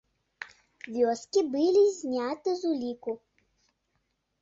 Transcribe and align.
Вёскі 0.95 1.39
былі 1.57 1.85
знята 2.01 2.57
з 2.65 2.75
уліку. 2.75 3.11